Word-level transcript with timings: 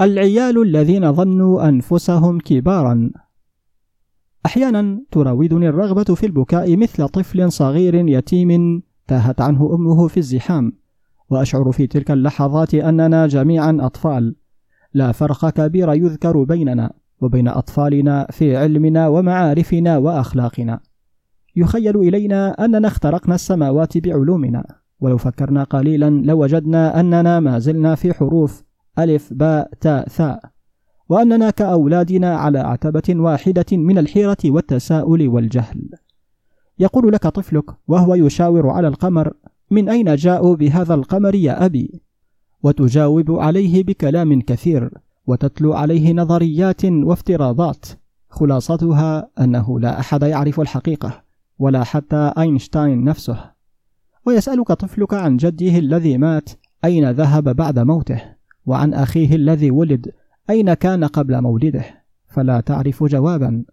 العيال 0.00 0.62
الذين 0.62 1.12
ظنوا 1.12 1.68
أنفسهم 1.68 2.38
كبارا. 2.38 3.10
أحيانا 4.46 5.02
تراودني 5.10 5.68
الرغبة 5.68 6.14
في 6.14 6.26
البكاء 6.26 6.76
مثل 6.76 7.08
طفل 7.08 7.52
صغير 7.52 7.94
يتيم 7.94 8.82
تاهت 9.08 9.40
عنه 9.40 9.74
أمه 9.74 10.08
في 10.08 10.16
الزحام 10.16 10.72
وأشعر 11.30 11.72
في 11.72 11.86
تلك 11.86 12.10
اللحظات 12.10 12.74
أننا 12.74 13.26
جميعا 13.26 13.78
أطفال. 13.80 14.36
لا 14.94 15.12
فرق 15.12 15.50
كبير 15.50 15.92
يذكر 15.92 16.42
بيننا 16.42 16.92
وبين 17.20 17.48
أطفالنا 17.48 18.26
في 18.30 18.56
علمنا 18.56 19.08
ومعارفنا 19.08 19.98
وأخلاقنا. 19.98 20.80
يخيل 21.56 21.96
إلينا 21.96 22.64
أننا 22.64 22.88
اخترقنا 22.88 23.34
السماوات 23.34 23.98
بعلومنا 23.98 24.64
ولو 25.00 25.18
فكرنا 25.18 25.64
قليلا 25.64 26.10
لوجدنا 26.10 27.00
أننا 27.00 27.40
ما 27.40 27.58
زلنا 27.58 27.94
في 27.94 28.14
حروف 28.14 28.69
ألف 29.04 29.32
باء 29.32 29.70
تاء 29.80 30.08
ثاء 30.08 30.50
وأننا 31.08 31.50
كأولادنا 31.50 32.36
على 32.36 32.58
عتبة 32.58 33.02
واحدة 33.08 33.66
من 33.72 33.98
الحيرة 33.98 34.36
والتساؤل 34.44 35.28
والجهل. 35.28 35.88
يقول 36.78 37.12
لك 37.12 37.26
طفلك 37.26 37.64
وهو 37.88 38.14
يشاور 38.14 38.70
على 38.70 38.88
القمر 38.88 39.32
من 39.70 39.88
أين 39.88 40.14
جاءوا 40.14 40.56
بهذا 40.56 40.94
القمر 40.94 41.34
يا 41.34 41.66
أبي؟ 41.66 42.02
وتجاوب 42.62 43.30
عليه 43.30 43.84
بكلام 43.84 44.40
كثير 44.40 44.90
وتتلو 45.26 45.72
عليه 45.72 46.12
نظريات 46.12 46.84
وافتراضات. 46.84 47.86
خلاصتها 48.28 49.28
أنه 49.40 49.80
لا 49.80 50.00
أحد 50.00 50.22
يعرف 50.22 50.60
الحقيقة 50.60 51.22
ولا 51.58 51.84
حتى 51.84 52.32
أينشتاين 52.38 53.04
نفسه. 53.04 53.50
ويسألك 54.26 54.72
طفلك 54.72 55.14
عن 55.14 55.36
جده 55.36 55.78
الذي 55.78 56.18
مات 56.18 56.50
أين 56.84 57.10
ذهب 57.10 57.56
بعد 57.56 57.78
موته؟ 57.78 58.39
وعن 58.70 58.94
أخيه 58.94 59.34
الذي 59.36 59.70
ولد 59.70 60.10
أين 60.50 60.74
كان 60.74 61.04
قبل 61.04 61.40
مولده؟ 61.40 61.84
فلا 62.28 62.60
تعرف 62.60 63.04
جوابا. 63.04 63.64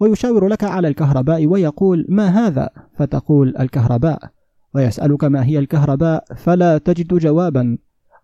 ويشاور 0.00 0.48
لك 0.48 0.64
على 0.64 0.88
الكهرباء 0.88 1.46
ويقول 1.46 2.06
ما 2.08 2.26
هذا؟ 2.26 2.70
فتقول 2.96 3.54
الكهرباء. 3.60 4.18
ويسألك 4.74 5.24
ما 5.24 5.44
هي 5.44 5.58
الكهرباء؟ 5.58 6.24
فلا 6.36 6.78
تجد 6.78 7.14
جوابا. 7.14 7.78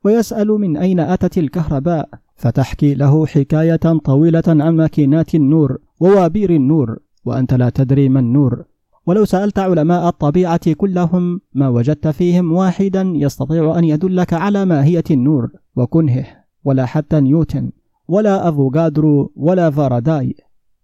ويسأل 0.04 0.48
من 0.48 0.76
أين 0.76 1.00
أتت 1.00 1.38
الكهرباء؟ 1.38 2.08
فتحكي 2.36 2.94
له 2.94 3.26
حكاية 3.26 3.98
طويلة 4.04 4.42
عن 4.46 4.76
ماكينات 4.76 5.34
النور 5.34 5.78
ووابير 6.00 6.50
النور 6.50 6.98
وأنت 7.24 7.54
لا 7.54 7.68
تدري 7.70 8.08
ما 8.08 8.20
النور. 8.20 8.64
ولو 9.06 9.24
سألت 9.24 9.58
علماء 9.58 10.08
الطبيعة 10.08 10.72
كلهم 10.72 11.40
ما 11.54 11.68
وجدت 11.68 12.08
فيهم 12.08 12.52
واحدا 12.52 13.12
يستطيع 13.14 13.78
أن 13.78 13.84
يدلك 13.84 14.32
على 14.32 14.64
ماهية 14.64 15.04
النور. 15.10 15.50
وكنهه 15.78 16.26
ولا 16.64 16.86
حتى 16.86 17.20
نيوتن 17.20 17.70
ولا 18.08 18.48
أفوغادرو 18.48 19.32
ولا 19.36 19.70
فاراداي 19.70 20.34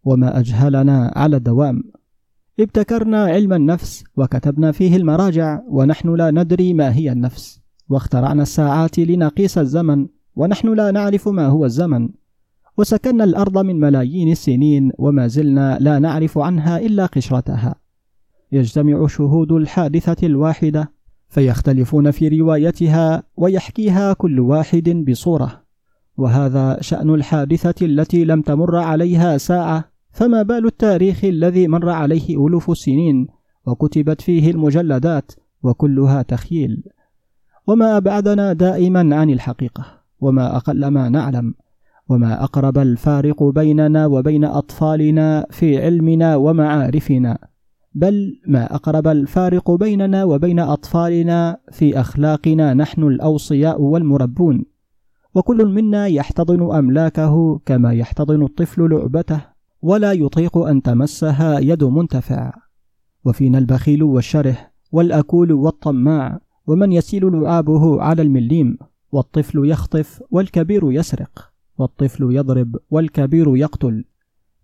وما 0.04 0.38
أجهلنا 0.38 1.12
على 1.16 1.36
الدوام. 1.36 1.82
ابتكرنا 2.60 3.24
علم 3.24 3.52
النفس 3.52 4.04
وكتبنا 4.16 4.72
فيه 4.72 4.96
المراجع 4.96 5.60
ونحن 5.68 6.14
لا 6.14 6.30
ندري 6.30 6.74
ما 6.74 6.94
هي 6.94 7.12
النفس. 7.12 7.60
واخترعنا 7.88 8.42
الساعات 8.42 8.98
لنقيس 8.98 9.58
الزمن 9.58 10.06
ونحن 10.36 10.74
لا 10.74 10.90
نعرف 10.90 11.28
ما 11.28 11.46
هو 11.46 11.64
الزمن. 11.64 12.08
وسكننا 12.78 13.24
الأرض 13.24 13.58
من 13.58 13.80
ملايين 13.80 14.32
السنين 14.32 14.92
وما 14.98 15.26
زلنا 15.26 15.78
لا 15.80 15.98
نعرف 15.98 16.38
عنها 16.38 16.78
إلا 16.78 17.06
قشرتها. 17.06 17.74
يجتمع 18.52 19.06
شهود 19.06 19.52
الحادثة 19.52 20.26
الواحدة 20.26 20.92
فيختلفون 21.28 22.10
في 22.10 22.28
روايتها 22.28 23.22
ويحكيها 23.36 24.12
كل 24.12 24.40
واحد 24.40 25.04
بصورة. 25.08 25.64
وهذا 26.16 26.78
شأن 26.80 27.14
الحادثة 27.14 27.86
التي 27.86 28.24
لم 28.24 28.42
تمر 28.42 28.76
عليها 28.76 29.38
ساعة 29.38 29.84
فما 30.10 30.42
بال 30.42 30.66
التاريخ 30.66 31.24
الذي 31.24 31.68
مر 31.68 31.90
عليه 31.90 32.46
ألوف 32.46 32.70
السنين 32.70 33.26
وكتبت 33.66 34.20
فيه 34.20 34.50
المجلدات 34.50 35.32
وكلها 35.62 36.22
تخيل 36.22 36.82
وما 37.66 37.96
أبعدنا 37.96 38.52
دائما 38.52 39.16
عن 39.16 39.30
الحقيقة 39.30 39.84
وما 40.20 40.56
أقل 40.56 40.86
ما 40.86 41.08
نعلم 41.08 41.54
وما 42.08 42.44
أقرب 42.44 42.78
الفارق 42.78 43.42
بيننا 43.42 44.06
وبين 44.06 44.44
أطفالنا 44.44 45.46
في 45.50 45.84
علمنا 45.84 46.36
ومعارفنا. 46.36 47.38
بل 47.94 48.40
ما 48.46 48.74
أقرب 48.74 49.06
الفارق 49.06 49.70
بيننا 49.70 50.24
وبين 50.24 50.58
أطفالنا 50.58 51.56
في 51.72 52.00
أخلاقنا 52.00 52.74
نحن 52.74 53.02
الأوصياء 53.02 53.80
والمربون. 53.80 54.64
وكل 55.34 55.66
منا 55.66 56.06
يحتضن 56.06 56.74
أملاكه 56.74 57.60
كما 57.66 57.92
يحتضن 57.92 58.42
الطفل 58.42 58.90
لعبته 58.90 59.40
ولا 59.82 60.12
يطيق 60.12 60.58
أن 60.58 60.82
تمسها 60.82 61.58
يد 61.58 61.84
منتفع. 61.84 62.52
وفينا 63.24 63.58
البخيل 63.58 64.02
والشره 64.02 64.56
والأكول 64.92 65.52
والطماع 65.52 66.40
ومن 66.66 66.92
يسيل 66.92 67.32
لعابه 67.32 68.02
على 68.02 68.22
المليم 68.22 68.78
والطفل 69.12 69.68
يخطف 69.70 70.22
والكبير 70.30 70.92
يسرق 70.92 71.50
والطفل 71.78 72.36
يضرب 72.36 72.76
والكبير 72.90 73.56
يقتل 73.56 74.04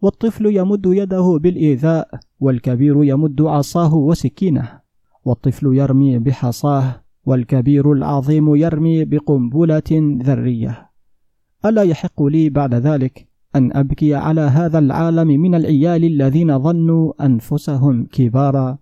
والطفل 0.02 0.56
يمد 0.56 0.86
يده 0.86 1.38
بالإيذاء 1.42 2.20
والكبير 2.40 3.04
يمد 3.04 3.42
عصاه 3.42 3.94
وسكينه 3.94 4.80
والطفل 5.24 5.74
يرمي 5.74 6.18
بحصاه 6.18 7.02
والكبير 7.26 7.92
العظيم 7.92 8.56
يرمي 8.56 9.04
بقنبلة 9.04 10.18
ذرية. 10.22 10.90
ألا 11.64 11.82
يحق 11.82 12.22
لي 12.22 12.48
بعد 12.48 12.74
ذلك 12.74 13.28
أن 13.56 13.76
أبكي 13.76 14.14
على 14.14 14.40
هذا 14.40 14.78
العالم 14.78 15.28
من 15.28 15.54
العيال 15.54 16.04
الذين 16.04 16.58
ظنوا 16.58 17.26
أنفسهم 17.26 18.06
كبارا؟ 18.12 18.78